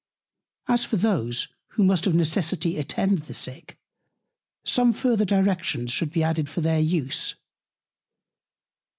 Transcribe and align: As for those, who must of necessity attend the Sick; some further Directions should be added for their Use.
As 0.67 0.83
for 0.83 0.97
those, 0.97 1.47
who 1.73 1.83
must 1.83 2.07
of 2.07 2.15
necessity 2.15 2.77
attend 2.79 3.19
the 3.19 3.35
Sick; 3.35 3.77
some 4.65 4.93
further 4.93 5.25
Directions 5.25 5.91
should 5.91 6.11
be 6.11 6.23
added 6.23 6.49
for 6.49 6.61
their 6.61 6.79
Use. 6.79 7.35